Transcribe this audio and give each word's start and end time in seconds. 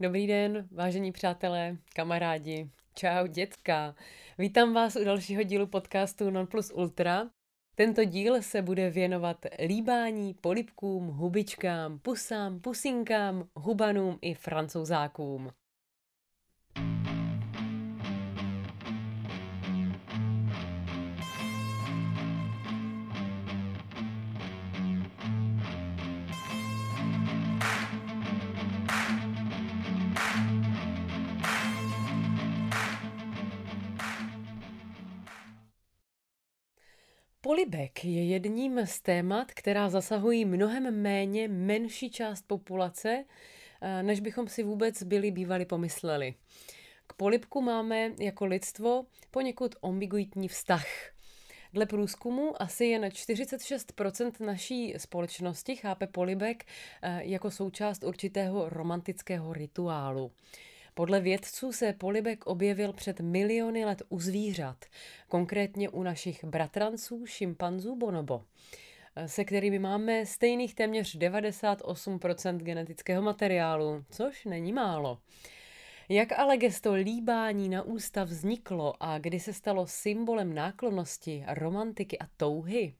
Dobrý 0.00 0.26
den, 0.26 0.68
vážení 0.70 1.12
přátelé, 1.12 1.76
kamarádi, 1.94 2.70
čau 2.94 3.26
dětka. 3.26 3.94
Vítám 4.38 4.74
vás 4.74 4.96
u 4.96 5.04
dalšího 5.04 5.42
dílu 5.42 5.66
podcastu 5.66 6.30
Non 6.30 6.46
Plus 6.46 6.72
Ultra. 6.74 7.30
Tento 7.74 8.04
díl 8.04 8.42
se 8.42 8.62
bude 8.62 8.90
věnovat 8.90 9.46
líbání, 9.66 10.34
polipkům, 10.34 11.06
hubičkám, 11.06 11.98
pusám, 11.98 12.60
pusinkám, 12.60 13.48
hubanům 13.56 14.18
i 14.22 14.34
francouzákům. 14.34 15.50
Polibek 37.44 38.04
je 38.04 38.24
jedním 38.24 38.86
z 38.86 39.00
témat, 39.00 39.52
která 39.52 39.88
zasahují 39.88 40.44
mnohem 40.44 41.02
méně 41.02 41.48
menší 41.48 42.10
část 42.10 42.44
populace, 42.46 43.24
eh, 43.80 44.02
než 44.02 44.20
bychom 44.20 44.48
si 44.48 44.62
vůbec 44.62 45.02
byli 45.02 45.30
bývali 45.30 45.64
pomysleli. 45.64 46.34
K 47.06 47.12
polibku 47.12 47.60
máme 47.60 48.10
jako 48.20 48.46
lidstvo 48.46 49.06
poněkud 49.30 49.74
ambiguitní 49.82 50.48
vztah. 50.48 50.86
Dle 51.72 51.86
průzkumu 51.86 52.62
asi 52.62 52.84
jen 52.84 53.04
46% 53.04 54.40
naší 54.40 54.94
společnosti 54.96 55.76
chápe 55.76 56.06
polibek 56.06 56.64
eh, 57.02 57.20
jako 57.24 57.50
součást 57.50 58.04
určitého 58.04 58.68
romantického 58.68 59.52
rituálu. 59.52 60.32
Podle 60.94 61.20
vědců 61.20 61.72
se 61.72 61.92
polibek 61.92 62.46
objevil 62.46 62.92
před 62.92 63.20
miliony 63.20 63.84
let 63.84 64.02
u 64.08 64.20
zvířat, 64.20 64.84
konkrétně 65.28 65.88
u 65.88 66.02
našich 66.02 66.44
bratranců, 66.44 67.26
šimpanzů 67.26 67.96
bonobo 67.96 68.44
se 69.26 69.44
kterými 69.44 69.78
máme 69.78 70.26
stejných 70.26 70.74
téměř 70.74 71.18
98% 71.18 72.56
genetického 72.56 73.22
materiálu, 73.22 74.04
což 74.10 74.44
není 74.44 74.72
málo. 74.72 75.18
Jak 76.08 76.32
ale 76.32 76.56
gesto 76.56 76.94
líbání 76.94 77.68
na 77.68 77.82
ústa 77.82 78.24
vzniklo 78.24 78.94
a 79.00 79.18
kdy 79.18 79.40
se 79.40 79.52
stalo 79.52 79.86
symbolem 79.86 80.54
náklonnosti, 80.54 81.44
romantiky 81.48 82.18
a 82.18 82.26
touhy? 82.36 82.94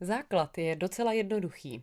Základ 0.00 0.58
je 0.58 0.76
docela 0.76 1.12
jednoduchý. 1.12 1.82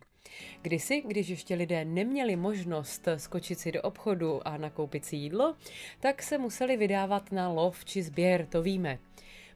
Kdysi, 0.62 1.02
když 1.06 1.28
ještě 1.28 1.54
lidé 1.54 1.84
neměli 1.84 2.36
možnost 2.36 3.08
skočit 3.16 3.58
si 3.58 3.72
do 3.72 3.82
obchodu 3.82 4.48
a 4.48 4.56
nakoupit 4.56 5.04
si 5.04 5.16
jídlo, 5.16 5.56
tak 6.00 6.22
se 6.22 6.38
museli 6.38 6.76
vydávat 6.76 7.32
na 7.32 7.48
lov 7.48 7.84
či 7.84 8.02
sběr, 8.02 8.46
to 8.46 8.62
víme. 8.62 8.98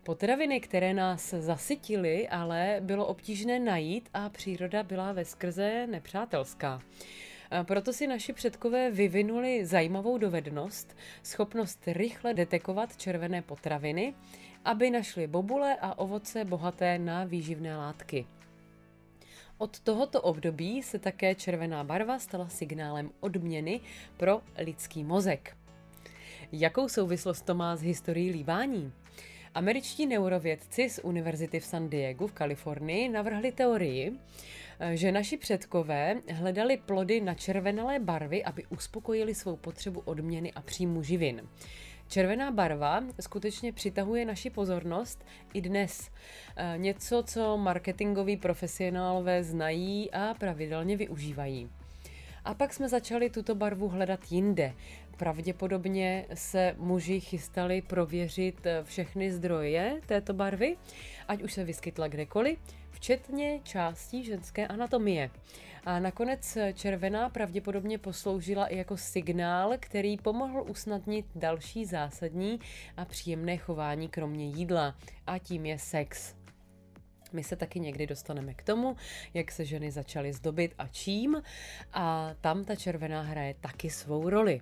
Potraviny, 0.03 0.61
které 0.61 0.95
nás 0.95 1.31
zasytily, 1.31 2.29
ale 2.29 2.77
bylo 2.81 3.07
obtížné 3.07 3.59
najít 3.59 4.09
a 4.15 4.29
příroda 4.29 4.83
byla 4.83 5.13
ve 5.13 5.25
skrze 5.25 5.87
nepřátelská. 5.87 6.83
Proto 7.63 7.93
si 7.93 8.07
naši 8.07 8.33
předkové 8.33 8.91
vyvinuli 8.91 9.67
zajímavou 9.67 10.19
dovednost, 10.19 10.97
schopnost 11.23 11.83
rychle 11.87 12.35
detekovat 12.35 12.97
červené 12.97 13.43
potraviny, 13.43 14.15
aby 14.65 14.91
našli 14.91 15.27
bobule 15.27 15.77
a 15.81 15.99
ovoce 15.99 16.45
bohaté 16.45 16.99
na 16.99 17.25
výživné 17.25 17.77
látky. 17.77 18.27
Od 19.59 19.81
tohoto 19.81 20.23
období 20.23 20.83
se 20.83 20.99
také 20.99 21.35
červená 21.35 21.85
barva 21.85 22.19
stala 22.19 22.49
signálem 22.49 23.11
odměny 23.21 23.81
pro 24.17 24.41
lidský 24.59 25.05
mozek. 25.05 25.57
Jakou 26.53 26.89
souvislost 26.89 27.43
to 27.43 27.55
má 27.55 27.77
s 27.77 27.83
historií 27.83 28.31
líbání? 28.31 28.93
Američtí 29.55 30.07
neurovědci 30.07 30.91
z 30.91 31.01
Univerzity 31.03 31.61
v 31.61 31.65
San 31.65 31.89
Diego 31.89 32.27
v 32.27 32.33
Kalifornii 32.33 33.09
navrhli 33.09 33.53
teorii, 33.53 34.13
že 34.95 35.13
naši 35.13 35.37
předkové 35.37 36.17
hledali 36.33 36.77
plody 36.77 37.21
na 37.21 37.35
červenalé 37.35 37.99
barvy, 37.99 38.45
aby 38.45 38.67
uspokojili 38.67 39.35
svou 39.35 39.57
potřebu 39.57 40.01
odměny 40.01 40.53
a 40.53 40.63
příjmu 40.63 41.03
živin. 41.03 41.49
Červená 42.09 42.51
barva 42.51 43.05
skutečně 43.21 43.73
přitahuje 43.73 44.25
naši 44.25 44.51
pozornost 44.51 45.25
i 45.55 45.61
dnes. 45.61 46.11
E, 46.57 46.79
něco, 46.79 47.23
co 47.27 47.57
marketingoví 47.57 48.37
profesionálové 48.37 49.45
znají 49.45 50.11
a 50.11 50.35
pravidelně 50.35 50.97
využívají. 50.97 51.71
A 52.45 52.55
pak 52.55 52.73
jsme 52.73 52.89
začali 52.89 53.31
tuto 53.31 53.55
barvu 53.55 53.89
hledat 53.89 54.21
jinde. 54.33 54.75
Pravděpodobně 55.17 56.27
se 56.35 56.75
muži 56.79 57.21
chystali 57.21 57.83
prověřit 57.83 58.67
všechny 58.83 59.33
zdroje 59.33 60.01
této 60.07 60.35
barvy, 60.35 60.77
ať 61.29 61.43
už 61.43 61.53
se 61.53 61.65
vyskytla 61.65 62.09
kdekoliv, 62.09 62.59
včetně 62.91 63.61
částí 63.63 64.25
ženské 64.25 64.67
anatomie. 64.67 65.31
A 65.89 65.99
nakonec 65.99 66.59
červená 66.75 67.29
pravděpodobně 67.29 67.99
posloužila 67.99 68.67
i 68.67 68.77
jako 68.77 68.97
signál, 68.97 69.73
který 69.81 70.17
pomohl 70.17 70.65
usnadnit 70.69 71.27
další 71.35 71.85
zásadní 71.85 72.61
a 72.97 73.05
příjemné 73.05 73.57
chování 73.57 74.09
kromě 74.09 74.47
jídla, 74.47 74.97
a 75.27 75.39
tím 75.39 75.67
je 75.67 75.79
sex. 75.79 76.35
My 77.33 77.45
se 77.45 77.57
taky 77.57 77.81
někdy 77.81 78.07
dostaneme 78.07 78.55
k 78.55 78.63
tomu, 78.63 78.97
jak 79.35 79.53
se 79.53 79.65
ženy 79.65 79.91
začaly 79.91 80.33
zdobit 80.33 80.75
a 80.79 80.89
čím, 80.89 81.43
a 81.93 82.31
tam 82.41 82.65
ta 82.65 82.77
červená 82.77 83.23
hraje 83.23 83.55
taky 83.61 83.91
svou 83.91 84.31
roli. 84.31 84.61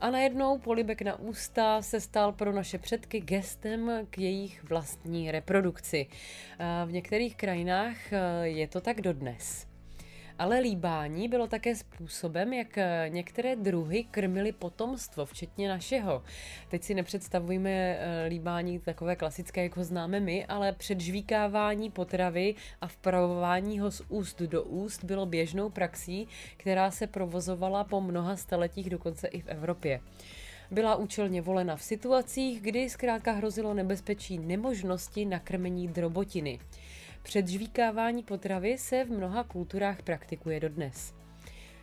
A 0.00 0.10
najednou 0.10 0.58
polibek 0.58 1.02
na 1.02 1.18
ústa 1.18 1.82
se 1.82 2.00
stal 2.00 2.32
pro 2.32 2.52
naše 2.52 2.78
předky 2.78 3.20
gestem 3.20 4.06
k 4.10 4.18
jejich 4.18 4.64
vlastní 4.64 5.30
reprodukci. 5.30 6.06
V 6.86 6.92
některých 6.92 7.36
krajinách 7.36 8.12
e, 8.12 8.48
je 8.48 8.68
to 8.68 8.80
tak 8.80 9.00
dodnes. 9.00 9.71
Ale 10.42 10.58
líbání 10.58 11.28
bylo 11.28 11.46
také 11.46 11.76
způsobem, 11.76 12.52
jak 12.52 12.78
některé 13.08 13.56
druhy 13.56 14.04
krmily 14.10 14.52
potomstvo, 14.52 15.26
včetně 15.26 15.68
našeho. 15.68 16.22
Teď 16.68 16.82
si 16.82 16.94
nepředstavujeme 16.94 17.70
eh, 17.70 18.26
líbání 18.28 18.78
takové 18.78 19.16
klasické, 19.16 19.62
jako 19.62 19.84
známe 19.84 20.20
my, 20.20 20.46
ale 20.46 20.72
předžvíkávání 20.72 21.90
potravy 21.90 22.54
a 22.80 22.86
vpravování 22.86 23.80
ho 23.80 23.90
z 23.90 24.02
úst 24.08 24.42
do 24.42 24.62
úst 24.62 25.04
bylo 25.04 25.26
běžnou 25.26 25.70
praxí, 25.70 26.28
která 26.56 26.90
se 26.90 27.06
provozovala 27.06 27.84
po 27.84 28.00
mnoha 28.00 28.36
staletích 28.36 28.90
dokonce 28.90 29.28
i 29.28 29.40
v 29.40 29.48
Evropě 29.48 30.00
byla 30.70 30.96
účelně 30.96 31.42
volena 31.42 31.76
v 31.76 31.82
situacích, 31.82 32.60
kdy 32.60 32.90
zkrátka 32.90 33.32
hrozilo 33.32 33.74
nebezpečí 33.74 34.38
nemožnosti 34.38 35.24
nakrmení 35.24 35.88
drobotiny. 35.88 36.58
Předžvíkávání 37.22 38.22
potravy 38.22 38.78
se 38.78 39.04
v 39.04 39.10
mnoha 39.10 39.44
kulturách 39.44 40.02
praktikuje 40.02 40.60
dodnes. 40.60 41.14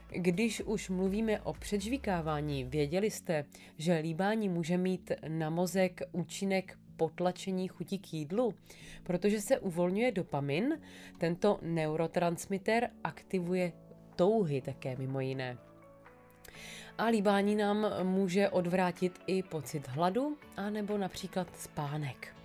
Když 0.09 0.61
už 0.61 0.89
mluvíme 0.89 1.41
o 1.41 1.53
předžvíkávání, 1.53 2.63
věděli 2.63 3.11
jste, 3.11 3.45
že 3.77 3.97
líbání 3.97 4.49
může 4.49 4.77
mít 4.77 5.11
na 5.27 5.49
mozek 5.49 6.01
účinek 6.11 6.77
potlačení 6.97 7.67
chutí 7.67 7.99
k 7.99 8.13
jídlu, 8.13 8.53
protože 9.03 9.41
se 9.41 9.59
uvolňuje 9.59 10.11
dopamin, 10.11 10.79
tento 11.17 11.59
neurotransmitter 11.61 12.89
aktivuje 13.03 13.71
touhy 14.15 14.61
také 14.61 14.95
mimo 14.95 15.19
jiné. 15.19 15.57
A 16.97 17.05
líbání 17.05 17.55
nám 17.55 17.85
může 18.03 18.49
odvrátit 18.49 19.19
i 19.27 19.43
pocit 19.43 19.87
hladu, 19.87 20.37
anebo 20.57 20.97
například 20.97 21.59
spánek. 21.59 22.38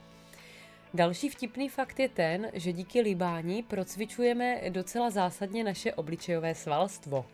Další 0.94 1.28
vtipný 1.28 1.69
fakt 1.69 2.00
je 2.00 2.09
ten, 2.09 2.50
že 2.53 2.72
díky 2.72 3.00
líbání 3.00 3.62
procvičujeme 3.62 4.60
docela 4.69 5.10
zásadně 5.10 5.65
naše 5.65 5.93
obličejové 5.93 6.55
svalstvo. 6.55 7.27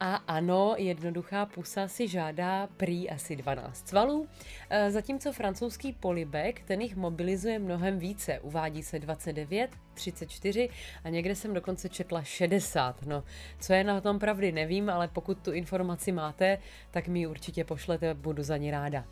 A 0.00 0.14
ano, 0.14 0.74
jednoduchá 0.78 1.46
pusa 1.46 1.88
si 1.88 2.08
žádá 2.08 2.68
prý 2.76 3.10
asi 3.10 3.36
12 3.36 3.88
svalů, 3.88 4.28
e, 4.70 4.90
zatímco 4.90 5.32
francouzský 5.32 5.92
polibek 5.92 6.62
ten 6.62 6.80
jich 6.80 6.96
mobilizuje 6.96 7.58
mnohem 7.58 7.98
více. 7.98 8.40
Uvádí 8.40 8.82
se 8.82 8.98
29, 8.98 9.70
34 9.94 10.68
a 11.04 11.08
někde 11.08 11.34
jsem 11.34 11.54
dokonce 11.54 11.88
četla 11.88 12.22
60. 12.22 13.02
No, 13.06 13.24
co 13.60 13.72
je 13.72 13.84
na 13.84 14.00
tom 14.00 14.18
pravdy, 14.18 14.52
nevím, 14.52 14.90
ale 14.90 15.08
pokud 15.08 15.38
tu 15.38 15.52
informaci 15.52 16.12
máte, 16.12 16.58
tak 16.90 17.08
mi 17.08 17.18
ji 17.18 17.26
určitě 17.26 17.64
pošlete, 17.64 18.14
budu 18.14 18.42
za 18.42 18.56
ní 18.56 18.70
ráda. 18.70 19.04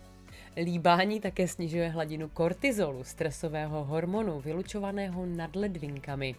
Líbání 0.56 1.20
také 1.20 1.48
snižuje 1.48 1.88
hladinu 1.88 2.28
kortizolu, 2.28 3.04
stresového 3.04 3.84
hormonu, 3.84 4.40
vylučovaného 4.40 5.26
nad 5.26 5.56
ledvinkami. 5.56 6.34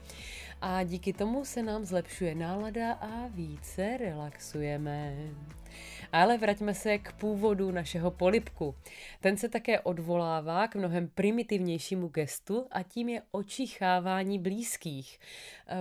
A 0.62 0.84
díky 0.84 1.14
tomu 1.14 1.46
se 1.46 1.64
nám 1.64 1.86
zlepšuje 1.86 2.36
nálada 2.36 2.94
a 2.94 3.28
více 3.28 3.98
relaxujeme. 3.98 5.16
Ale 6.16 6.38
vraťme 6.38 6.74
se 6.74 6.98
k 6.98 7.14
původu 7.14 7.72
našeho 7.72 8.12
polipku. 8.12 8.76
Ten 9.22 9.38
se 9.38 9.50
také 9.50 9.80
odvolává 9.80 10.68
k 10.68 10.76
mnohem 10.76 11.10
primitivnějšímu 11.16 12.08
gestu 12.08 12.68
a 12.72 12.84
tím 12.84 13.10
je 13.10 13.22
očichávání 13.32 14.40
blízkých. 14.40 15.20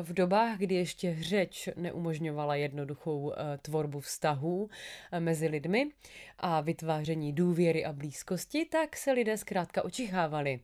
V 0.02 0.12
dobách, 0.12 0.58
kdy 0.58 0.74
ještě 0.74 1.16
řeč 1.20 1.68
neumožňovala 1.76 2.54
jednoduchou 2.54 3.32
eh, 3.32 3.58
tvorbu 3.58 4.00
vztahů 4.00 4.70
eh, 5.12 5.20
mezi 5.20 5.46
lidmi 5.48 5.90
a 6.38 6.60
vytváření 6.60 7.32
důvěry 7.32 7.84
a 7.84 7.92
blízkosti, 7.92 8.64
tak 8.64 8.96
se 8.96 9.12
lidé 9.12 9.36
zkrátka 9.36 9.84
očichávali. 9.84 10.60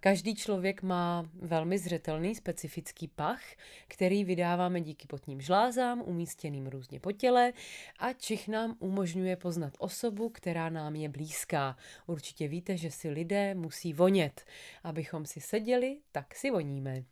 Každý 0.00 0.34
člověk 0.34 0.82
má 0.82 1.30
velmi 1.34 1.78
zřetelný 1.78 2.34
specifický 2.34 3.08
pach, 3.08 3.42
který 3.88 4.24
vydáváme 4.24 4.80
díky 4.80 5.06
potním 5.06 5.40
žlázám, 5.40 6.02
umístěným 6.06 6.66
různě 6.66 7.00
po 7.00 7.12
těle 7.12 7.52
a 7.98 8.12
čich 8.12 8.48
nám 8.48 8.76
umožňuje 8.78 9.36
poznat 9.36 9.72
osobu, 9.78 10.28
která 10.28 10.68
nám 10.68 10.96
je 10.96 11.08
blízká. 11.08 11.76
Určitě 12.06 12.48
víte, 12.48 12.76
že 12.76 12.90
si 12.90 13.10
lidé 13.10 13.54
musí 13.54 13.92
vonět. 13.92 14.44
Abychom 14.84 15.26
si 15.26 15.40
seděli, 15.40 16.00
tak 16.12 16.34
si 16.34 16.50
voníme. 16.50 17.04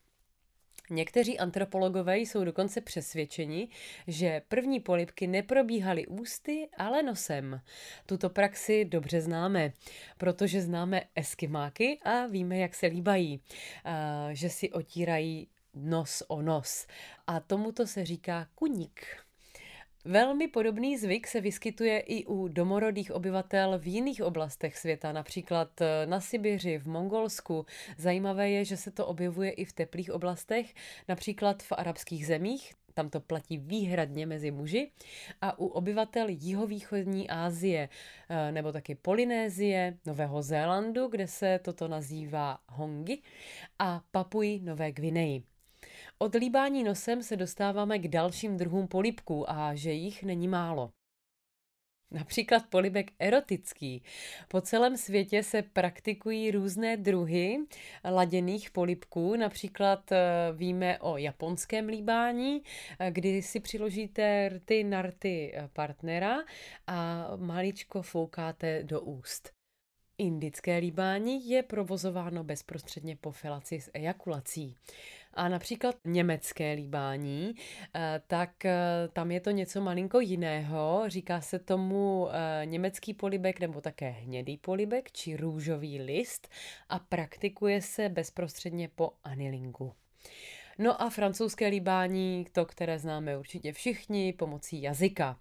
Někteří 0.90 1.38
antropologové 1.38 2.18
jsou 2.18 2.44
dokonce 2.44 2.80
přesvědčeni, 2.80 3.68
že 4.06 4.42
první 4.48 4.80
polipky 4.80 5.26
neprobíhaly 5.26 6.06
ústy, 6.06 6.68
ale 6.78 7.02
nosem. 7.02 7.60
Tuto 8.06 8.30
praxi 8.30 8.84
dobře 8.84 9.20
známe, 9.20 9.72
protože 10.18 10.62
známe 10.62 11.02
eskimáky 11.14 12.00
a 12.04 12.26
víme, 12.26 12.58
jak 12.58 12.74
se 12.74 12.86
líbají, 12.86 13.40
že 14.32 14.50
si 14.50 14.72
otírají 14.72 15.48
nos 15.74 16.22
o 16.28 16.42
nos. 16.42 16.86
A 17.26 17.40
tomuto 17.40 17.86
se 17.86 18.04
říká 18.04 18.48
kuník. 18.54 19.27
Velmi 20.08 20.48
podobný 20.48 20.96
zvyk 20.96 21.26
se 21.26 21.40
vyskytuje 21.40 22.00
i 22.00 22.26
u 22.26 22.48
domorodých 22.48 23.12
obyvatel 23.12 23.78
v 23.78 23.86
jiných 23.86 24.22
oblastech 24.22 24.78
světa, 24.78 25.12
například 25.12 25.80
eh, 25.80 26.06
na 26.06 26.20
Sibiři, 26.20 26.78
v 26.78 26.86
Mongolsku. 26.86 27.66
Zajímavé 27.98 28.50
je, 28.50 28.64
že 28.64 28.76
se 28.76 28.90
to 28.90 29.06
objevuje 29.06 29.50
i 29.50 29.64
v 29.64 29.72
teplých 29.72 30.10
oblastech, 30.10 30.74
například 31.08 31.62
v 31.62 31.72
arabských 31.72 32.26
zemích, 32.26 32.74
tam 32.94 33.10
to 33.10 33.20
platí 33.20 33.58
výhradně 33.58 34.26
mezi 34.26 34.50
muži, 34.50 34.90
a 35.40 35.58
u 35.58 35.66
obyvatel 35.66 36.26
jihovýchodní 36.28 37.30
Asie, 37.30 37.88
eh, 38.28 38.52
nebo 38.52 38.72
taky 38.72 38.94
Polynézie, 38.94 39.98
Nového 40.06 40.42
Zélandu, 40.42 41.08
kde 41.08 41.26
se 41.26 41.60
toto 41.62 41.88
nazývá 41.88 42.58
hongi, 42.68 43.22
a 43.78 44.02
Papuji 44.10 44.60
Nové 44.60 44.92
Gvineji. 44.92 45.57
Od 46.20 46.34
líbání 46.34 46.84
nosem 46.84 47.22
se 47.22 47.36
dostáváme 47.36 47.98
k 47.98 48.08
dalším 48.08 48.56
druhům 48.56 48.88
polipků 48.88 49.50
a 49.50 49.74
že 49.74 49.92
jich 49.92 50.22
není 50.22 50.48
málo. 50.48 50.92
Například 52.10 52.66
polibek 52.66 53.10
erotický. 53.18 54.02
Po 54.48 54.60
celém 54.60 54.96
světě 54.96 55.42
se 55.42 55.62
praktikují 55.62 56.50
různé 56.50 56.96
druhy 56.96 57.58
laděných 58.04 58.70
polibků. 58.70 59.36
Například 59.36 60.12
eh, 60.12 60.18
víme 60.52 60.98
o 60.98 61.16
japonském 61.16 61.88
líbání, 61.88 62.62
eh, 62.98 63.10
kdy 63.10 63.42
si 63.42 63.60
přiložíte 63.60 64.48
rty 64.48 64.84
na 64.84 65.02
rty 65.02 65.52
eh, 65.54 65.68
partnera 65.72 66.38
a 66.86 67.28
maličko 67.36 68.02
foukáte 68.02 68.82
do 68.82 69.00
úst. 69.00 69.57
Indické 70.18 70.78
líbání 70.78 71.48
je 71.48 71.62
provozováno 71.62 72.44
bezprostředně 72.44 73.16
po 73.16 73.30
filaci 73.30 73.80
s 73.80 73.90
ejakulací. 73.94 74.74
A 75.34 75.48
například 75.48 75.96
německé 76.04 76.72
líbání, 76.72 77.54
eh, 77.94 78.22
tak 78.26 78.64
eh, 78.64 79.08
tam 79.12 79.30
je 79.30 79.40
to 79.40 79.50
něco 79.50 79.80
malinko 79.80 80.20
jiného. 80.20 81.02
Říká 81.06 81.40
se 81.40 81.58
tomu 81.58 82.28
eh, 82.30 82.66
německý 82.66 83.14
polibek 83.14 83.60
nebo 83.60 83.80
také 83.80 84.10
hnědý 84.10 84.56
polibek 84.56 85.12
či 85.12 85.36
růžový 85.36 86.00
list 86.00 86.48
a 86.88 86.98
praktikuje 86.98 87.82
se 87.82 88.08
bezprostředně 88.08 88.88
po 88.88 89.12
anilingu. 89.24 89.92
No 90.80 91.02
a 91.02 91.10
francouzské 91.10 91.66
líbání, 91.66 92.46
to, 92.52 92.66
které 92.66 92.98
známe 92.98 93.38
určitě 93.38 93.72
všichni, 93.72 94.32
pomocí 94.32 94.82
jazyka. 94.82 95.36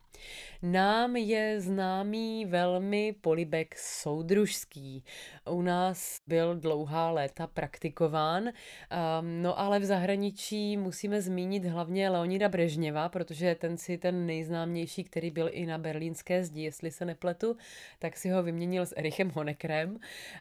Nám 0.61 1.15
je 1.15 1.61
známý 1.61 2.45
velmi 2.45 3.15
polibek 3.21 3.75
soudružský. 3.77 5.03
U 5.49 5.61
nás 5.61 6.21
byl 6.27 6.55
dlouhá 6.55 7.11
léta 7.11 7.47
praktikován, 7.47 8.43
um, 8.43 9.41
no 9.41 9.59
ale 9.59 9.79
v 9.79 9.85
zahraničí 9.85 10.77
musíme 10.77 11.21
zmínit 11.21 11.65
hlavně 11.65 12.09
Leonida 12.09 12.49
Brežněva, 12.49 13.09
protože 13.09 13.55
ten 13.55 13.77
si 13.77 13.97
ten 13.97 14.25
nejznámější, 14.25 15.03
který 15.03 15.31
byl 15.31 15.49
i 15.51 15.65
na 15.65 15.77
berlínské 15.77 16.43
zdi, 16.43 16.61
jestli 16.61 16.91
se 16.91 17.05
nepletu, 17.05 17.57
tak 17.99 18.17
si 18.17 18.29
ho 18.29 18.43
vyměnil 18.43 18.85
s 18.85 18.95
Erichem 18.97 19.29
Honekrem 19.29 19.99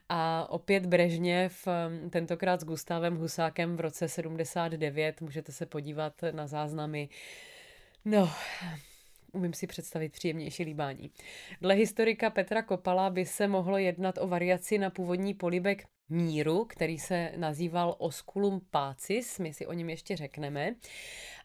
a 0.08 0.46
opět 0.50 0.86
Brežněv, 0.86 1.66
um, 1.66 2.10
tentokrát 2.10 2.60
s 2.60 2.64
Gustavem 2.64 3.16
Husákem 3.16 3.76
v 3.76 3.80
roce 3.80 4.08
79, 4.08 4.85
můžete 5.20 5.52
se 5.52 5.66
podívat 5.66 6.12
na 6.32 6.46
záznamy. 6.46 7.08
No, 8.04 8.30
umím 9.32 9.52
si 9.52 9.66
představit 9.66 10.12
příjemnější 10.12 10.62
líbání. 10.62 11.10
Dle 11.60 11.74
historika 11.74 12.30
Petra 12.30 12.62
Kopala 12.62 13.10
by 13.10 13.26
se 13.26 13.48
mohlo 13.48 13.78
jednat 13.78 14.18
o 14.18 14.28
variaci 14.28 14.78
na 14.78 14.90
původní 14.90 15.34
polibek 15.34 15.84
míru, 16.08 16.64
který 16.64 16.98
se 16.98 17.32
nazýval 17.36 17.94
Osculum 17.98 18.60
Pacis, 18.70 19.38
my 19.38 19.54
si 19.54 19.66
o 19.66 19.72
něm 19.72 19.90
ještě 19.90 20.16
řekneme. 20.16 20.74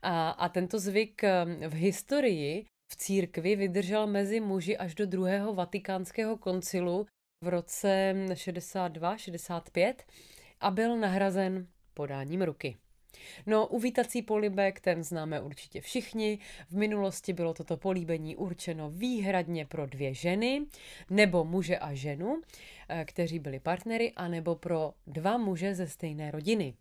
A, 0.02 0.30
a 0.30 0.50
tento 0.50 0.80
zvyk 0.80 1.24
eh, 1.24 1.46
v 1.68 1.74
historii 1.74 2.66
v 2.92 2.96
církvi 2.96 3.56
vydržel 3.56 4.08
mezi 4.08 4.40
muži 4.40 4.78
až 4.78 4.96
do 4.96 5.06
druhého 5.06 5.54
vatikánského 5.54 6.38
koncilu 6.38 7.06
v 7.44 7.48
roce 7.48 8.16
62-65 8.28 9.94
a 10.60 10.72
byl 10.72 10.98
nahrazen 10.98 11.68
podáním 11.94 12.42
ruky. 12.42 12.78
No, 13.46 13.68
uvítací 13.68 14.22
polibek, 14.22 14.80
ten 14.80 15.04
známe 15.04 15.42
určitě 15.42 15.82
všichni. 15.82 16.40
V 16.70 16.78
minulosti 16.78 17.34
bylo 17.34 17.54
toto 17.54 17.78
políbení 17.78 18.36
určeno 18.36 18.90
výhradně 18.90 19.66
pro 19.66 19.86
dvě 19.86 20.14
ženy, 20.14 20.66
nebo 21.10 21.44
muže 21.44 21.78
a 21.78 21.94
ženu, 21.94 22.42
eh, 22.90 23.06
kteří 23.06 23.40
byli 23.40 23.60
partnery, 23.60 24.12
anebo 24.16 24.56
pro 24.56 24.94
dva 25.08 25.38
muže 25.38 25.76
ze 25.76 25.88
stejné 25.88 26.32
rodiny. 26.32 26.74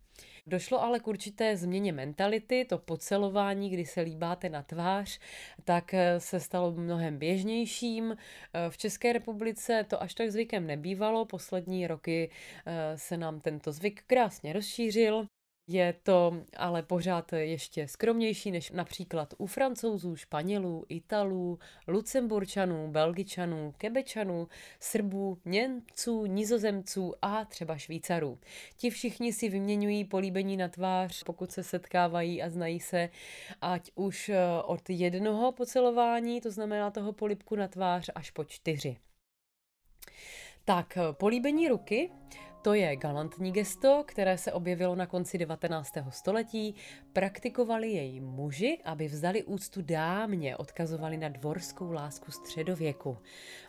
Došlo 0.47 0.83
ale 0.83 1.01
k 1.01 1.09
určité 1.09 1.57
změně 1.57 1.93
mentality, 1.93 2.67
to 2.69 2.79
pocelování, 2.79 3.71
kdy 3.71 3.85
se 3.87 4.01
líbáte 4.01 4.49
na 4.49 4.63
tvář, 4.63 5.19
tak 5.65 5.95
eh, 5.95 6.21
se 6.21 6.41
stalo 6.41 6.73
mnohem 6.73 7.19
běžnějším. 7.19 8.13
Eh, 8.13 8.71
v 8.71 8.79
České 8.79 9.13
republice 9.13 9.87
to 9.89 10.03
až 10.03 10.15
tak 10.15 10.31
zvykem 10.31 10.67
nebývalo, 10.67 11.25
poslední 11.25 11.87
roky 11.87 12.31
se 12.95 13.17
nám 13.17 13.41
tento 13.41 13.73
zvyk 13.73 14.03
krásně 14.07 14.53
rozšířil. 14.53 15.27
Je 15.73 15.95
to 16.03 16.33
ale 16.57 16.83
pořád 16.83 17.33
ještě 17.33 17.89
skromnější 17.89 18.51
než 18.51 18.71
například 18.71 19.35
u 19.39 19.47
francouzů, 19.47 20.17
španělů, 20.17 20.85
italů, 20.89 21.59
lucemburčanů, 21.89 22.91
belgičanů, 22.91 23.75
kebečanů, 23.79 24.49
srbů, 24.81 25.39
němců, 25.45 26.27
nizozemců 26.27 27.15
a 27.23 27.45
třeba 27.45 27.79
švýcarů. 27.79 28.39
Ti 28.77 28.91
všichni 28.91 29.33
si 29.33 29.49
vyměňují 29.49 30.05
políbení 30.05 30.57
na 30.57 30.69
tvář, 30.69 31.23
pokud 31.23 31.53
se 31.53 31.63
setkávají 31.63 32.43
a 32.43 32.51
znají 32.51 32.81
se, 32.81 33.09
ať 33.61 33.91
už 33.95 34.29
eh, 34.29 34.39
od 34.65 34.91
jednoho 34.91 35.53
pocelování, 35.53 36.41
to 36.41 36.51
znamená 36.51 36.91
toho 36.91 37.13
polibku 37.13 37.57
na 37.57 37.69
tvář, 37.69 38.11
až 38.15 38.31
po 38.31 38.45
čtyři. 38.45 38.97
Tak, 40.65 40.97
eh, 40.97 41.13
políbení 41.13 41.69
ruky 41.69 42.11
to 42.63 42.75
je 42.75 42.97
galantní 42.97 43.53
gesto, 43.53 44.05
které 44.07 44.39
se 44.39 44.53
objevilo 44.53 44.95
na 44.95 45.07
konci 45.07 45.39
19. 45.39 45.93
století. 46.09 46.75
Praktikovali 47.13 47.91
jej 47.91 48.21
muži, 48.21 48.79
aby 48.85 49.09
vzdali 49.09 49.45
úctu 49.45 49.83
dámě, 49.83 50.57
odkazovali 50.57 51.17
na 51.17 51.29
dvorskou 51.29 51.93
lásku 51.93 52.33
středověku. 52.33 53.19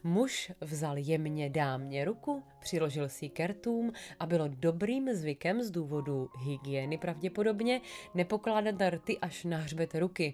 Muž 0.03 0.51
vzal 0.61 0.97
jemně 0.97 1.49
dámě 1.49 2.05
ruku, 2.05 2.43
přiložil 2.59 3.09
si 3.09 3.29
kertům 3.29 3.91
a 4.19 4.25
bylo 4.25 4.47
dobrým 4.47 5.13
zvykem 5.13 5.63
z 5.63 5.71
důvodu 5.71 6.29
hygieny 6.43 6.97
pravděpodobně 6.97 7.81
nepokládat 8.13 8.75
rty 8.89 9.19
až 9.19 9.43
na 9.43 9.57
hřbet 9.57 9.95
ruky. 9.95 10.33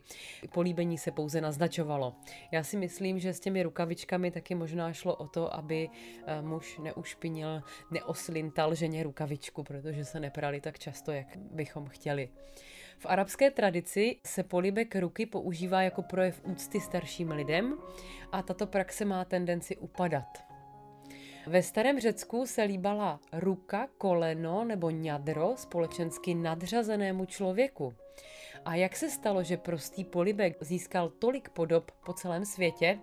Políbení 0.54 0.98
se 0.98 1.12
pouze 1.12 1.42
naznačovalo. 1.42 2.16
Já 2.52 2.64
si 2.64 2.78
myslím, 2.78 3.20
že 3.20 3.34
s 3.34 3.40
těmi 3.40 3.64
rukavičkami 3.64 4.32
taky 4.32 4.56
možná 4.56 4.94
šlo 4.94 5.16
o 5.16 5.28
to, 5.28 5.54
aby 5.54 5.90
eh, 6.26 6.42
muž 6.42 6.80
neušpinil, 6.84 7.62
neoslintal 8.48 8.76
ženě 8.76 9.04
rukavičku, 9.04 9.64
protože 9.64 10.06
se 10.06 10.20
neprali 10.20 10.62
tak 10.62 10.80
často, 10.80 11.12
jak 11.12 11.38
bychom 11.38 11.86
chtěli. 11.86 12.30
V 13.00 13.06
arabské 13.06 13.52
tradici 13.52 14.20
se 14.26 14.44
polibek 14.44 14.96
ruky 14.96 15.26
používá 15.26 15.82
jako 15.82 16.02
projev 16.02 16.42
úcty 16.44 16.80
starším 16.80 17.32
lidem 17.32 17.78
a 18.32 18.42
tato 18.42 18.68
praxe 18.68 19.06
má 19.06 19.26
tendenci 19.26 19.78
upadat. 19.78 20.44
Ve 21.48 21.64
starém 21.64 22.00
Řecku 22.00 22.46
se 22.46 22.64
líbala 22.64 23.20
ruka, 23.34 23.88
koleno 23.98 24.66
nebo 24.66 24.90
ňadro 24.90 25.54
společensky 25.58 26.36
nadřazenému 26.36 27.26
člověku. 27.26 27.94
A 28.66 28.76
jak 28.76 28.96
se 28.96 29.10
stalo, 29.10 29.44
že 29.44 29.58
prostý 29.58 30.04
polibek 30.04 30.58
získal 30.64 31.10
tolik 31.10 31.50
podob 31.50 31.92
po 32.06 32.14
celém 32.14 32.46
světě? 32.46 33.00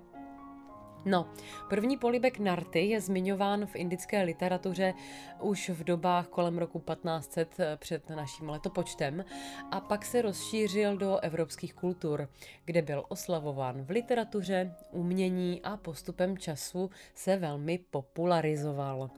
No, 1.07 1.29
první 1.69 1.97
polibek 1.97 2.39
narty 2.39 2.81
je 2.81 3.01
zmiňován 3.01 3.67
v 3.67 3.77
indické 3.77 4.23
literatuře 4.23 4.95
už 5.41 5.69
v 5.69 5.85
dobách 5.85 6.27
kolem 6.29 6.59
roku 6.59 6.79
1500 6.79 7.61
eh, 7.61 7.77
před 7.77 8.11
naším 8.11 8.49
letopočtem 8.49 9.25
a 9.71 9.81
pak 9.81 10.05
se 10.05 10.23
rozšířil 10.23 10.97
do 10.97 11.19
evropských 11.19 11.75
kultur, 11.75 12.29
kde 12.65 12.83
byl 12.83 13.05
oslavován 13.09 13.85
v 13.85 13.91
literatuře, 13.91 14.75
umění 14.91 15.61
a 15.63 15.77
postupem 15.77 16.39
času 16.39 16.91
se 17.15 17.37
velmi 17.37 17.79
popularizoval. 17.79 19.11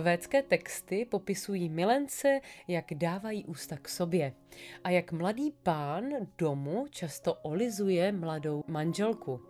Védské 0.00 0.42
texty 0.42 1.04
popisují 1.04 1.68
milence, 1.68 2.40
jak 2.68 2.84
dávají 2.94 3.44
ústa 3.44 3.76
k 3.76 3.88
sobě 3.88 4.32
a 4.84 4.90
jak 4.90 5.12
mladý 5.12 5.52
pán 5.62 6.04
domu 6.38 6.86
často 6.90 7.34
olizuje 7.34 8.12
mladou 8.12 8.64
manželku. 8.66 9.40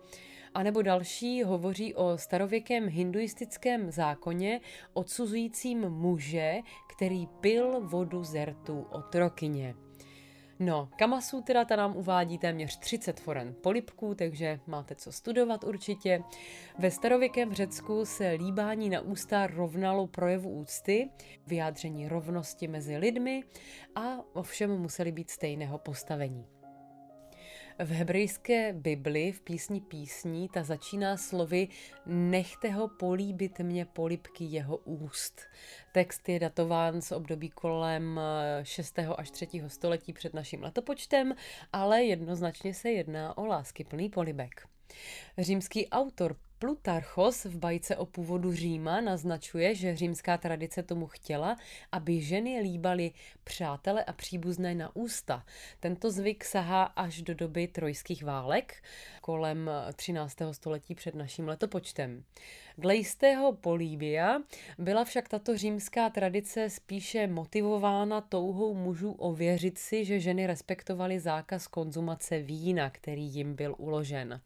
A 0.57 0.63
nebo 0.63 0.81
další 0.81 1.43
hovoří 1.43 1.95
o 1.95 2.17
starověkém 2.17 2.87
hinduistickém 2.87 3.91
zákoně 3.91 4.61
odsuzujícím 4.93 5.89
muže, 5.89 6.55
který 6.95 7.27
pil 7.27 7.81
vodu 7.87 8.23
z 8.23 8.45
rtu 8.45 8.87
otrokyně. 8.91 9.75
No, 10.59 10.89
Kamasutra 10.95 11.65
ta 11.65 11.75
nám 11.75 11.97
uvádí 11.97 12.37
téměř 12.37 12.77
30 12.79 13.19
foren 13.19 13.55
polipků, 13.61 14.15
takže 14.15 14.59
máte 14.67 14.95
co 14.95 15.11
studovat 15.11 15.63
určitě. 15.63 16.23
Ve 16.79 16.91
starověkém 16.91 17.53
Řecku 17.53 18.05
se 18.05 18.29
líbání 18.29 18.89
na 18.89 19.01
ústa 19.01 19.47
rovnalo 19.47 20.07
projevu 20.07 20.49
úcty, 20.49 21.09
vyjádření 21.47 22.07
rovnosti 22.07 22.67
mezi 22.67 22.97
lidmi 22.97 23.43
a 23.95 24.17
ovšem 24.33 24.77
museli 24.77 25.11
být 25.11 25.29
stejného 25.29 25.77
postavení. 25.77 26.56
V 27.79 27.91
hebrejské 27.91 28.73
Bibli 28.73 29.31
v 29.31 29.41
písni 29.41 29.81
písní 29.81 30.49
ta 30.49 30.63
začíná 30.63 31.17
slovy 31.17 31.67
nechte 32.05 32.71
ho 32.71 32.87
políbit 32.87 33.59
mě 33.59 33.85
polibky 33.85 34.43
jeho 34.43 34.77
úst. 34.77 35.41
Text 35.91 36.29
je 36.29 36.39
datován 36.39 37.01
z 37.01 37.11
období 37.11 37.49
kolem 37.49 38.19
6. 38.63 38.99
Eh, 38.99 39.07
až 39.07 39.31
3. 39.31 39.47
století 39.67 40.13
před 40.13 40.33
naším 40.33 40.63
letopočtem, 40.63 41.35
ale 41.73 42.03
jednoznačně 42.03 42.73
se 42.73 42.91
jedná 42.91 43.37
o 43.37 43.45
láskyplný 43.45 44.09
polibek. 44.09 44.67
Římský 45.37 45.87
autor 45.87 46.35
Plutarchos 46.59 47.45
v 47.45 47.57
bajce 47.57 47.97
o 47.97 48.05
původu 48.05 48.53
Říma 48.53 49.01
naznačuje, 49.01 49.75
že 49.75 49.95
římská 49.95 50.37
tradice 50.37 50.83
tomu 50.83 51.07
chtěla, 51.07 51.57
aby 51.91 52.21
ženy 52.21 52.59
líbaly 52.59 53.11
přátele 53.43 54.03
a 54.03 54.13
příbuzné 54.13 54.75
na 54.75 54.95
ústa. 54.95 55.45
Tento 55.79 56.11
zvyk 56.11 56.45
sahá 56.45 56.83
až 56.83 57.21
do 57.21 57.35
doby 57.35 57.67
trojských 57.67 58.23
válek, 58.23 58.83
kolem 59.21 59.71
13. 59.95 60.37
století 60.51 60.95
před 60.95 61.15
naším 61.15 61.47
letopočtem. 61.47 62.23
Dle 62.77 62.95
jistého 62.95 63.53
Políbia 63.53 64.39
byla 64.77 65.03
však 65.03 65.29
tato 65.29 65.57
římská 65.57 66.09
tradice 66.09 66.69
spíše 66.69 67.27
motivována 67.27 68.21
touhou 68.21 68.73
mužů 68.73 69.11
ověřit 69.11 69.77
si, 69.77 70.05
že 70.05 70.19
ženy 70.19 70.47
respektovaly 70.47 71.19
zákaz 71.19 71.67
konzumace 71.67 72.39
vína, 72.39 72.89
který 72.89 73.23
jim 73.23 73.55
byl 73.55 73.75
uložen. 73.77 74.41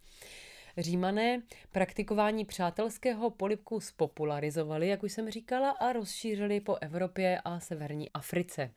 Římané 0.77 1.41
praktikování 1.71 2.45
přátelského 2.45 3.29
polibku 3.29 3.79
spopularizovali, 3.79 4.87
jak 4.87 5.03
už 5.03 5.11
jsem 5.11 5.29
říkala, 5.29 5.69
a 5.69 5.93
rozšířili 5.93 6.59
po 6.59 6.75
Evropě 6.81 7.41
a 7.45 7.59
severní 7.59 8.09
Africe. 8.09 8.71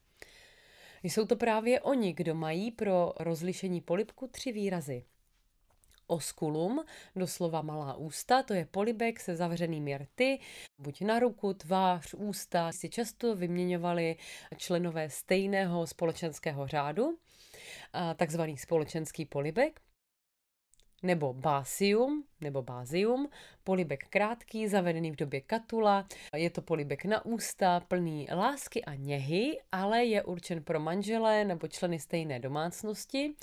Jsou 1.02 1.26
to 1.26 1.36
právě 1.36 1.80
oni, 1.80 2.12
kdo 2.12 2.34
mají 2.34 2.70
pro 2.70 3.12
rozlišení 3.20 3.80
polibku 3.80 4.26
tři 4.26 4.52
výrazy. 4.52 5.04
Osculum, 6.06 6.84
doslova 7.16 7.62
malá 7.62 7.94
ústa, 7.94 8.42
to 8.42 8.54
je 8.54 8.66
polibek 8.66 9.20
se 9.20 9.36
zavřenými 9.36 9.98
rty, 9.98 10.40
buď 10.78 11.00
na 11.00 11.18
ruku, 11.18 11.54
tvář, 11.54 12.14
ústa, 12.14 12.72
si 12.72 12.88
často 12.88 13.36
vyměňovali 13.36 14.16
členové 14.56 15.10
stejného 15.10 15.86
společenského 15.86 16.66
řádu, 16.66 17.18
takzvaný 18.16 18.58
společenský 18.58 19.24
polibek 19.24 19.80
nebo 21.02 21.32
básium, 21.32 22.24
nebo 22.44 22.62
bázium, 22.62 23.28
polibek 23.64 24.08
krátký, 24.08 24.68
zavedený 24.68 25.10
v 25.10 25.16
době 25.16 25.40
katula. 25.40 26.06
Je 26.36 26.50
to 26.50 26.62
polibek 26.62 27.04
na 27.04 27.24
ústa, 27.24 27.80
plný 27.80 28.28
lásky 28.32 28.84
a 28.84 28.94
něhy, 28.94 29.58
ale 29.72 30.04
je 30.04 30.22
určen 30.22 30.62
pro 30.62 30.80
manželé 30.80 31.44
nebo 31.44 31.68
členy 31.68 31.98
stejné 31.98 32.40
domácnosti 32.40 33.34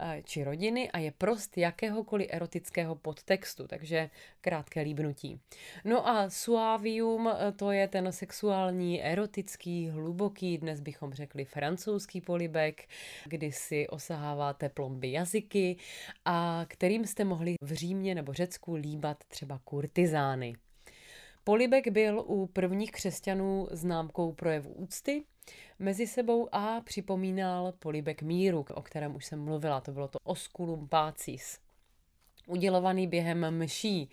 eh, 0.00 0.22
či 0.24 0.44
rodiny 0.44 0.90
a 0.90 0.98
je 0.98 1.10
prost 1.10 1.58
jakéhokoliv 1.58 2.28
erotického 2.30 2.94
podtextu, 2.94 3.66
takže 3.66 4.10
krátké 4.40 4.80
líbnutí. 4.80 5.40
No 5.84 6.08
a 6.08 6.30
suavium, 6.30 7.28
eh, 7.28 7.52
to 7.52 7.70
je 7.70 7.88
ten 7.88 8.12
sexuální, 8.12 9.02
erotický, 9.02 9.88
hluboký, 9.88 10.58
dnes 10.58 10.80
bychom 10.80 11.12
řekli 11.12 11.44
francouzský 11.44 12.20
polibek, 12.20 12.88
kdy 13.24 13.52
si 13.52 13.88
osaháváte 13.88 14.68
plomby 14.68 15.12
jazyky 15.12 15.76
a 16.24 16.64
kterým 16.68 17.04
jste 17.06 17.24
mohli 17.24 17.54
v 17.62 17.72
Římě 17.72 18.14
nebo 18.14 18.32
líbat 18.74 19.24
třeba 19.28 19.60
kurtizány. 19.64 20.56
Polibek 21.44 21.88
byl 21.88 22.24
u 22.26 22.46
prvních 22.46 22.90
křesťanů 22.90 23.68
známkou 23.70 24.32
projevu 24.32 24.72
úcty 24.72 25.24
mezi 25.78 26.06
sebou 26.06 26.48
a 26.52 26.80
připomínal 26.80 27.72
polibek 27.78 28.22
míru, 28.22 28.66
o 28.74 28.82
kterém 28.82 29.16
už 29.16 29.24
jsem 29.24 29.44
mluvila, 29.44 29.80
to 29.80 29.92
bylo 29.92 30.08
to 30.08 30.18
osculum 30.24 30.88
pacis. 30.88 31.58
Udělovaný 32.46 33.06
během 33.06 33.58
mší, 33.58 34.10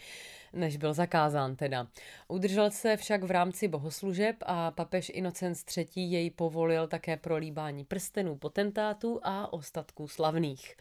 než 0.54 0.78
byl 0.78 0.94
zakázán 0.94 1.56
teda. 1.56 1.88
Udržel 2.28 2.72
se 2.72 2.98
však 2.98 3.24
v 3.24 3.32
rámci 3.32 3.68
bohoslužeb 3.68 4.36
a 4.42 4.72
papež 4.72 5.12
Inocenc 5.14 5.78
III. 5.78 5.88
jej 5.96 6.30
povolil 6.30 6.88
také 6.88 7.18
pro 7.18 7.36
líbání 7.36 7.86
prstenů 7.86 8.36
potentátů 8.36 9.20
a 9.24 9.54
ostatků 9.54 10.08
slavných. 10.08 10.76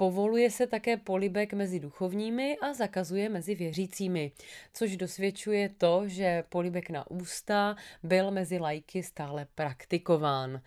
Povoluje 0.00 0.50
se 0.50 0.66
také 0.66 0.96
polibek 0.96 1.52
mezi 1.52 1.80
duchovními 1.80 2.56
a 2.58 2.72
zakazuje 2.72 3.28
mezi 3.28 3.54
věřícími, 3.54 4.32
což 4.72 4.96
dosvědčuje 4.96 5.68
to, 5.68 6.08
že 6.08 6.44
polibek 6.48 6.90
na 6.90 7.10
ústa 7.10 7.76
byl 8.02 8.30
mezi 8.30 8.58
lajky 8.58 9.02
stále 9.02 9.46
praktikován. 9.54 10.60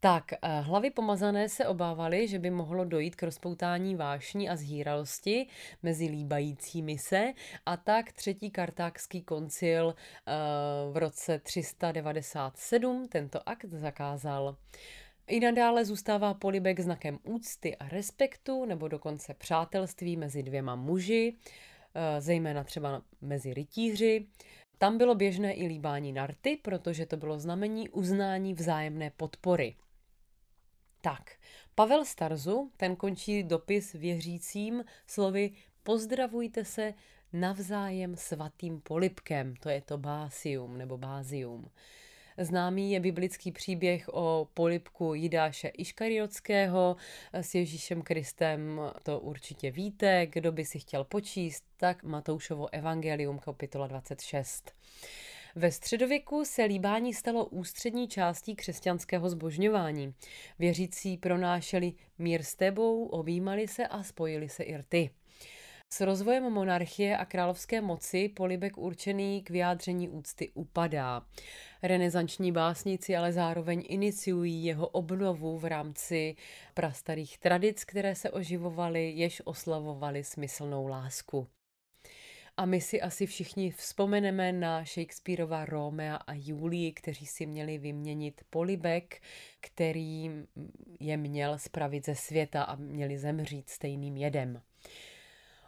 Tak, 0.00 0.32
eh, 0.32 0.60
hlavy 0.60 0.90
pomazané 0.90 1.48
se 1.48 1.66
obávaly, 1.66 2.28
že 2.28 2.38
by 2.38 2.50
mohlo 2.50 2.84
dojít 2.84 3.16
k 3.16 3.22
rozpoutání 3.22 3.96
vášní 3.96 4.48
a 4.48 4.56
zhýralosti 4.56 5.46
mezi 5.82 6.06
líbajícími 6.06 6.98
se 6.98 7.32
a 7.66 7.76
tak 7.76 8.12
třetí 8.12 8.50
kartákský 8.50 9.22
koncil 9.22 9.94
eh, 9.94 10.32
v 10.92 10.96
roce 10.96 11.38
397 11.38 13.08
tento 13.08 13.48
akt 13.48 13.70
zakázal. 13.70 14.56
I 15.28 15.40
nadále 15.40 15.84
zůstává 15.84 16.34
polibek 16.34 16.80
znakem 16.80 17.18
úcty 17.22 17.76
a 17.76 17.88
respektu 17.88 18.64
nebo 18.64 18.88
dokonce 18.88 19.34
přátelství 19.34 20.16
mezi 20.16 20.42
dvěma 20.42 20.76
muži, 20.76 21.36
eh, 21.94 22.20
zejména 22.20 22.64
třeba 22.64 23.02
mezi 23.20 23.54
rytíři. 23.54 24.26
Tam 24.78 24.98
bylo 24.98 25.14
běžné 25.14 25.54
i 25.54 25.66
líbání 25.66 26.12
narty, 26.12 26.58
protože 26.62 27.06
to 27.06 27.16
bylo 27.16 27.38
znamení 27.38 27.88
uznání 27.88 28.54
vzájemné 28.54 29.10
podpory. 29.10 29.76
Tak, 31.00 31.36
Pavel 31.74 32.04
Starzu, 32.04 32.72
ten 32.76 32.96
končí 32.96 33.42
dopis 33.42 33.92
věřícím 33.92 34.84
slovy 35.06 35.50
pozdravujte 35.82 36.64
se 36.64 36.94
navzájem 37.32 38.16
svatým 38.16 38.80
polibkem, 38.80 39.56
to 39.56 39.68
je 39.68 39.80
to 39.80 39.98
básium 39.98 40.78
nebo 40.78 40.98
bázium. 40.98 41.70
Známý 42.40 42.92
je 42.92 43.00
biblický 43.00 43.52
příběh 43.52 44.08
o 44.12 44.48
polipku 44.54 45.14
Jidáše 45.14 45.68
Iškariotského 45.68 46.96
s 47.32 47.54
Ježíšem 47.54 48.02
Kristem, 48.02 48.80
to 49.02 49.20
určitě 49.20 49.70
víte, 49.70 50.26
kdo 50.26 50.52
by 50.52 50.64
si 50.64 50.78
chtěl 50.78 51.04
počíst, 51.04 51.64
tak 51.76 52.02
Matoušovo 52.02 52.74
Evangelium 52.74 53.38
kapitola 53.38 53.86
26. 53.86 54.72
Ve 55.54 55.72
středověku 55.72 56.44
se 56.44 56.64
líbání 56.64 57.14
stalo 57.14 57.44
ústřední 57.44 58.08
částí 58.08 58.56
křesťanského 58.56 59.30
zbožňování. 59.30 60.14
Věřící 60.58 61.16
pronášeli 61.16 61.92
mír 62.18 62.42
s 62.42 62.54
tebou, 62.54 63.06
objímali 63.06 63.68
se 63.68 63.86
a 63.86 64.02
spojili 64.02 64.48
se 64.48 64.62
i 64.62 64.76
rty. 64.76 65.10
S 65.92 66.00
rozvojem 66.00 66.52
monarchie 66.52 67.16
a 67.16 67.24
královské 67.24 67.80
moci 67.80 68.28
polibek 68.28 68.78
určený 68.78 69.42
k 69.42 69.50
vyjádření 69.50 70.08
úcty 70.08 70.50
upadá. 70.54 71.26
Renesanční 71.82 72.52
básníci 72.52 73.16
ale 73.16 73.32
zároveň 73.32 73.84
iniciují 73.88 74.64
jeho 74.64 74.88
obnovu 74.88 75.58
v 75.58 75.64
rámci 75.64 76.36
prastarých 76.74 77.38
tradic, 77.38 77.84
které 77.84 78.14
se 78.14 78.30
oživovaly, 78.30 79.12
jež 79.16 79.42
oslavovaly 79.44 80.24
smyslnou 80.24 80.86
lásku. 80.86 81.46
A 82.56 82.64
my 82.64 82.80
si 82.80 83.00
asi 83.00 83.26
všichni 83.26 83.70
vzpomeneme 83.70 84.52
na 84.52 84.84
Shakespeareova 84.84 85.64
Romea 85.64 86.16
a 86.16 86.32
Julii, 86.34 86.92
kteří 86.92 87.26
si 87.26 87.46
měli 87.46 87.78
vyměnit 87.78 88.40
polibek, 88.50 89.22
který 89.60 90.30
je 91.00 91.16
měl 91.16 91.58
spravit 91.58 92.06
ze 92.06 92.14
světa 92.14 92.62
a 92.62 92.74
měli 92.74 93.18
zemřít 93.18 93.68
stejným 93.68 94.16
jedem. 94.16 94.62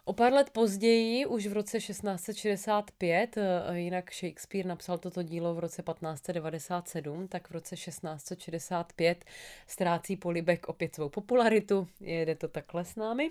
O 0.05 0.13
pár 0.13 0.33
let 0.33 0.49
později, 0.49 1.25
už 1.25 1.47
v 1.47 1.53
roce 1.53 1.79
1665, 1.79 3.37
eh, 3.37 3.79
jinak 3.79 4.13
Shakespeare 4.13 4.67
napsal 4.67 4.97
toto 4.97 5.23
dílo 5.23 5.55
v 5.55 5.59
roce 5.59 5.83
1597, 5.83 7.27
tak 7.27 7.49
v 7.49 7.51
roce 7.51 7.75
1665 7.75 9.25
ztrácí 9.67 10.15
Polibek 10.15 10.69
opět 10.69 10.95
svou 10.95 11.09
popularitu, 11.09 11.87
jede 11.99 12.35
to 12.35 12.47
takhle 12.47 12.85
s 12.85 12.95
námi, 12.95 13.29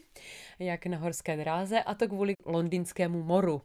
jak 0.58 0.86
na 0.86 0.98
horské 0.98 1.36
dráze, 1.36 1.82
a 1.82 1.94
to 1.94 2.08
kvůli 2.08 2.34
londýnskému 2.46 3.22
moru. 3.22 3.62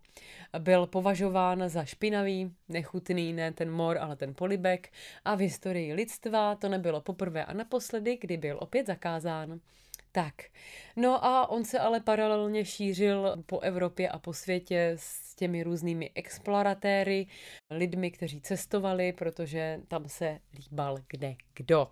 Byl 0.60 0.88
považován 0.88 1.70
za 1.70 1.86
špinavý, 1.86 2.52
nechutný, 2.70 3.34
ne 3.34 3.52
ten 3.52 3.72
mor, 3.72 3.98
ale 3.98 4.16
ten 4.16 4.34
Polibek 4.34 4.90
a 5.26 5.36
v 5.36 5.40
historii 5.40 5.94
lidstva 5.94 6.56
to 6.56 6.70
nebylo 6.70 7.02
poprvé 7.02 7.46
a 7.46 7.54
naposledy, 7.54 8.18
kdy 8.22 8.38
byl 8.38 8.58
opět 8.62 8.88
zakázán. 8.88 9.60
Tak, 10.16 10.34
no 10.96 11.26
a 11.26 11.50
on 11.50 11.66
se 11.66 11.80
ale 11.80 12.00
paralelně 12.00 12.66
šířil 12.66 13.44
po 13.46 13.60
Evropě 13.60 14.10
a 14.10 14.20
po 14.20 14.34
světě 14.34 14.94
s 14.96 15.36
těmi 15.36 15.64
různými 15.64 16.12
exploratéry, 16.16 17.28
lidmi, 17.72 18.12
kteří 18.12 18.42
cestovali, 18.42 19.14
protože 19.14 19.82
tam 19.88 20.10
se 20.10 20.40
líbal 20.54 20.98
kde 21.08 21.36
kdo. 21.56 21.88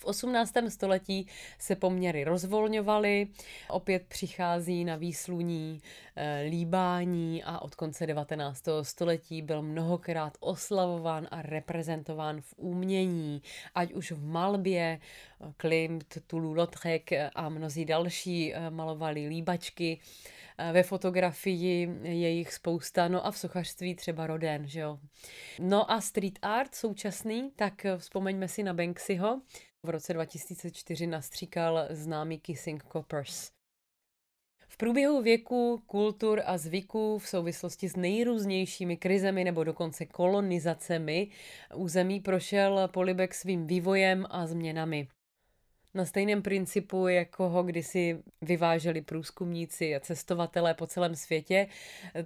V 0.00 0.04
18. 0.04 0.52
století 0.68 1.26
se 1.58 1.76
poměry 1.76 2.24
rozvolňovaly, 2.24 3.28
opět 3.68 4.06
přichází 4.08 4.84
na 4.84 4.96
výsluní 4.96 5.82
e, 6.16 6.42
líbání 6.50 7.44
a 7.44 7.58
od 7.62 7.74
konce 7.74 8.06
19. 8.06 8.64
století 8.82 9.42
byl 9.42 9.62
mnohokrát 9.62 10.36
oslavován 10.40 11.28
a 11.30 11.42
reprezentován 11.42 12.40
v 12.40 12.54
umění, 12.56 13.42
ať 13.74 13.92
už 13.92 14.12
v 14.12 14.24
malbě, 14.24 15.00
Klimt, 15.56 16.18
Toulouse-Lautrec 16.26 17.30
a 17.34 17.48
mnozí 17.48 17.84
další 17.84 18.54
eh, 18.54 18.70
malovali 18.70 19.26
líbačky, 19.26 20.00
eh, 20.58 20.72
ve 20.72 20.82
fotografii 20.82 21.88
je 22.02 22.28
jich 22.28 22.52
spousta, 22.52 23.08
no 23.08 23.26
a 23.26 23.30
v 23.30 23.38
sochařství 23.38 23.94
třeba 23.94 24.26
Roden, 24.26 24.66
že 24.66 24.80
jo. 24.80 24.98
No 25.58 25.90
a 25.90 26.00
street 26.00 26.38
art 26.42 26.74
současný, 26.74 27.50
tak 27.56 27.86
vzpomeňme 27.96 28.48
si 28.48 28.62
na 28.62 28.74
Banksyho, 28.74 29.40
v 29.82 29.90
roce 29.90 30.14
2004 30.14 31.06
nastříkal 31.06 31.86
známý 31.90 32.38
Kissing 32.38 32.84
Coppers. 32.92 33.50
V 34.68 34.76
průběhu 34.76 35.22
věku, 35.22 35.82
kultur 35.86 36.42
a 36.44 36.58
zvyků 36.58 37.18
v 37.18 37.28
souvislosti 37.28 37.88
s 37.88 37.96
nejrůznějšími 37.96 38.96
krizemi 38.96 39.44
nebo 39.44 39.64
dokonce 39.64 40.06
kolonizacemi 40.06 41.28
území 41.74 42.20
prošel 42.20 42.88
Polibek 42.88 43.34
svým 43.34 43.66
vývojem 43.66 44.26
a 44.30 44.46
změnami. 44.46 45.08
Na 45.94 46.04
stejném 46.04 46.42
principu, 46.42 47.08
jako 47.08 47.48
ho 47.48 47.62
kdysi 47.62 48.22
vyváželi 48.42 49.02
průzkumníci 49.02 49.96
a 49.96 50.00
cestovatelé 50.00 50.74
po 50.74 50.86
celém 50.86 51.14
světě, 51.14 51.66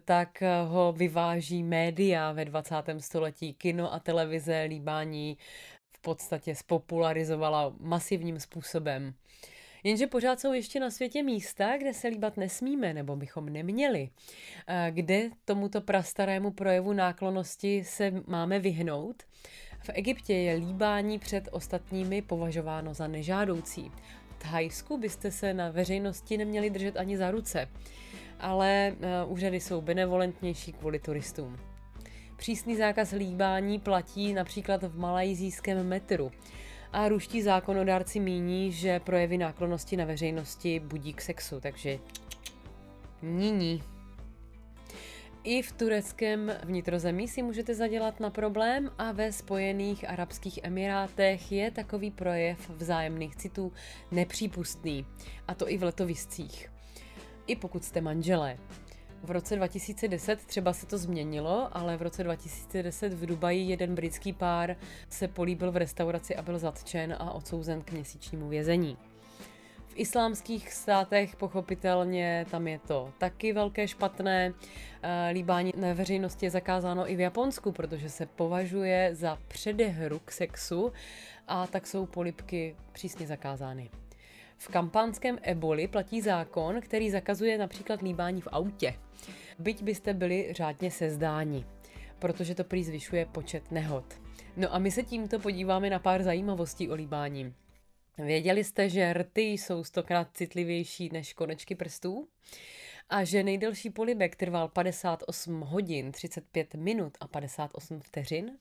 tak 0.05 0.43
ho 0.67 0.93
vyváží 0.93 1.63
média 1.63 2.33
ve 2.33 2.45
20. 2.45 2.75
století, 2.99 3.55
kino 3.55 3.93
a 3.93 4.01
televize, 4.01 4.63
líbání 4.63 5.39
podstatě 6.05 6.55
spopularizovala 6.55 7.73
masivním 7.81 8.41
způsobem. 8.41 9.15
Jenže 9.85 10.07
pořád 10.07 10.41
jsou 10.41 10.53
ještě 10.53 10.81
na 10.81 10.91
světě 10.91 11.23
místa, 11.23 11.77
kde 11.79 11.95
se 11.95 12.09
líbat 12.09 12.37
nesmíme, 12.37 12.95
nebo 12.95 13.17
bychom 13.17 13.47
neměli. 13.47 14.09
Kde 14.91 15.31
tomuto 15.45 15.81
prastarému 15.81 16.51
projevu 16.51 16.93
náklonosti 16.93 17.85
se 17.85 18.13
máme 18.27 18.59
vyhnout? 18.59 19.23
V 19.79 19.91
Egyptě 19.93 20.35
je 20.35 20.55
líbání 20.55 21.19
před 21.19 21.49
ostatními 21.53 22.23
považováno 22.23 22.95
za 22.95 23.07
nežádoucí. 23.07 23.93
V 24.29 24.51
Thajsku 24.51 24.99
byste 24.99 25.31
se 25.31 25.55
na 25.55 25.71
veřejnosti 25.71 26.37
neměli 26.37 26.71
držet 26.71 26.97
ani 26.97 27.17
za 27.17 27.31
ruce, 27.31 27.69
ale 28.41 28.97
úřady 29.27 29.61
jsou 29.61 29.81
benevolentnější 29.81 30.73
kvůli 30.73 30.99
turistům. 30.99 31.74
Přísný 32.37 32.77
zákaz 32.77 33.13
líbání 33.13 33.79
platí 33.79 34.33
například 34.33 34.83
v 34.83 34.99
malajzijském 34.99 35.89
metru. 35.89 36.33
A 36.93 37.09
ruští 37.09 37.43
zákonodárci 37.43 38.21
míní, 38.21 38.73
že 38.73 39.01
projevy 39.01 39.39
náklonosti 39.39 39.97
na 39.97 40.05
veřejnosti 40.05 40.81
budí 40.81 41.15
k 41.15 41.21
sexu, 41.21 41.61
takže 41.61 41.99
níní. 43.23 43.83
I 45.45 45.63
v 45.63 45.73
tureckém 45.73 46.53
vnitrozemí 46.65 47.29
si 47.29 47.43
můžete 47.43 47.75
zadělat 47.75 48.21
na 48.21 48.31
problém 48.31 48.91
a 48.99 49.13
ve 49.13 49.33
Spojených 49.33 50.09
Arabských 50.09 50.59
Emirátech 50.63 51.53
je 51.53 51.71
takový 51.71 52.11
projev 52.11 52.71
vzájemných 52.71 53.37
citů 53.37 53.73
nepřípustný. 54.11 55.07
A 55.49 55.55
to 55.55 55.71
i 55.71 55.79
v 55.79 55.83
letoviscích. 55.83 56.71
I 57.47 57.57
pokud 57.57 57.85
jste 57.85 58.01
manželé. 58.01 58.59
V 59.25 59.31
roce 59.31 59.57
2010 59.57 60.47
třeba 60.47 60.73
se 60.73 60.87
to 60.87 60.99
změnilo, 60.99 61.69
ale 61.73 61.97
v 61.97 62.03
roce 62.03 62.25
2010 62.25 63.13
v 63.13 63.27
Dubaji 63.27 63.71
jeden 63.71 63.95
britský 63.95 64.33
pár 64.33 64.77
se 65.09 65.29
políbil 65.29 65.73
v 65.73 65.77
restauraci 65.77 66.37
a 66.37 66.43
byl 66.43 66.59
zatčen 66.59 67.17
a 67.19 67.33
odsouzen 67.33 67.83
k 67.83 67.93
měsíčnímu 67.93 68.49
vězení. 68.49 68.97
V 69.87 69.93
islámských 69.97 70.73
státech 70.73 71.37
pochopitelně 71.37 72.47
tam 72.51 72.69
je 72.69 72.79
to 72.79 73.13
taky 73.19 73.53
velké 73.53 73.89
špatné. 73.89 74.53
Eh, 75.03 75.31
líbání 75.33 75.73
na 75.77 75.93
veřejnosti 75.93 76.47
je 76.47 76.51
zakázáno 76.51 77.11
i 77.11 77.17
v 77.17 77.21
Japonsku, 77.21 77.73
protože 77.73 78.11
se 78.11 78.27
považuje 78.27 79.11
za 79.13 79.39
předehru 79.49 80.21
k 80.25 80.31
sexu 80.31 80.93
a 81.49 81.67
tak 81.67 81.87
jsou 81.87 82.07
polipky 82.07 82.77
přísně 82.93 83.27
zakázány. 83.27 83.91
V 84.65 84.69
kampánském 84.69 85.39
eboli 85.43 85.89
platí 85.89 86.21
zákon, 86.21 86.81
který 86.81 87.11
zakazuje 87.11 87.59
například 87.59 88.03
líbání 88.03 88.41
v 88.41 88.49
autě. 88.53 88.95
Byť 89.59 89.83
byste 89.83 90.15
byli 90.15 90.53
řádně 90.53 90.91
sezdáni, 90.91 91.65
protože 92.19 92.55
to 92.55 92.65
prý 92.65 92.85
zvyšuje 92.85 93.27
počet 93.27 93.71
nehod. 93.71 94.05
No 94.57 94.75
a 94.75 94.79
my 94.79 94.91
se 94.91 95.03
tímto 95.03 95.39
podíváme 95.39 95.91
na 95.91 95.99
pár 95.99 96.23
zajímavostí 96.23 96.91
o 96.91 96.95
líbání. 96.95 97.55
Věděli 98.19 98.65
jste, 98.65 98.89
že 98.89 99.13
rty 99.13 99.43
jsou 99.43 99.85
stokrát 99.85 100.29
citlivější 100.35 101.11
než 101.13 101.33
konečky 101.33 101.75
prstů? 101.75 102.29
A 103.09 103.25
že 103.25 103.43
nejdelší 103.43 103.91
polibek 103.91 104.37
trval 104.37 104.69
58 104.69 105.61
hodin, 105.61 106.13
35 106.13 106.75
minut 106.75 107.13
a 107.21 107.29
58 107.29 108.01
vteřin? 108.01 108.59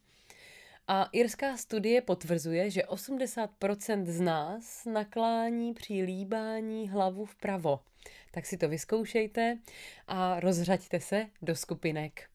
A 0.87 1.09
irská 1.11 1.57
studie 1.57 2.01
potvrzuje, 2.01 2.69
že 2.69 2.81
80% 2.81 4.05
z 4.05 4.21
nás 4.21 4.85
naklání 4.85 5.73
při 5.73 5.93
líbání 5.93 6.89
hlavu 6.89 7.25
vpravo. 7.25 7.79
Tak 8.31 8.45
si 8.45 8.57
to 8.57 8.69
vyzkoušejte 8.69 9.57
a 10.07 10.39
rozřaďte 10.39 10.99
se 10.99 11.27
do 11.41 11.55
skupinek. 11.55 12.29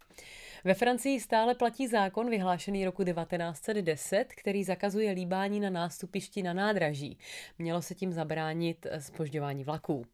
Ve 0.65 0.75
Francii 0.75 1.21
stále 1.21 1.55
platí 1.55 1.87
zákon 1.87 2.31
vyhlášený 2.31 2.85
roku 2.85 3.05
1910, 3.05 4.25
který 4.25 4.65
zakazuje 4.65 5.11
líbání 5.11 5.61
na 5.61 5.71
nástupišti 5.71 6.43
na 6.43 6.53
nádraží. 6.53 7.19
Mělo 7.59 7.83
se 7.83 7.95
tím 7.95 8.13
zabránit 8.13 8.87
spožďování 8.99 9.65
vlaků. 9.65 10.07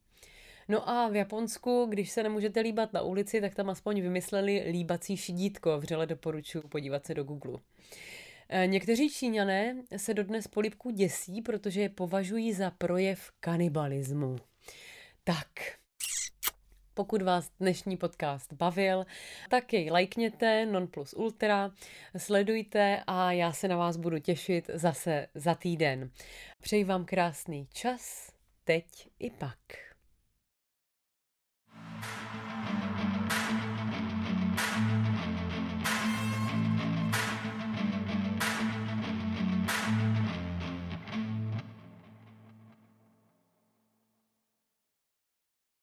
No 0.68 0.88
a 0.88 1.08
v 1.08 1.16
Japonsku, 1.16 1.86
když 1.90 2.10
se 2.10 2.22
nemůžete 2.22 2.60
líbat 2.60 2.92
na 2.92 3.02
ulici, 3.02 3.40
tak 3.40 3.54
tam 3.54 3.70
aspoň 3.70 4.00
vymysleli 4.00 4.64
líbací 4.70 5.16
šidítko. 5.16 5.78
Vřele 5.78 6.06
doporučuji 6.06 6.62
podívat 6.68 7.06
se 7.06 7.14
do 7.14 7.24
Google. 7.24 7.58
Eh, 8.48 8.66
někteří 8.66 9.10
Číňané 9.10 9.82
se 9.96 10.14
dodnes 10.14 10.48
polipků 10.48 10.90
děsí, 10.90 11.42
protože 11.42 11.80
je 11.80 11.88
považují 11.88 12.52
za 12.52 12.70
projev 12.70 13.30
kanibalismu. 13.40 14.36
Tak, 15.24 15.48
pokud 16.94 17.22
vás 17.22 17.50
dnešní 17.60 17.96
podcast 17.96 18.52
bavil, 18.52 19.06
tak 19.50 19.72
jej 19.72 19.90
lajkněte, 19.90 20.66
non 20.66 20.86
plus 20.86 21.14
ultra, 21.16 21.70
sledujte 22.16 23.02
a 23.06 23.32
já 23.32 23.52
se 23.52 23.68
na 23.68 23.76
vás 23.76 23.96
budu 23.96 24.18
těšit 24.18 24.70
zase 24.74 25.26
za 25.34 25.54
týden. 25.54 26.10
Přeji 26.62 26.84
vám 26.84 27.04
krásný 27.04 27.68
čas, 27.72 28.32
teď 28.64 29.08
i 29.18 29.30
pak. 29.30 29.93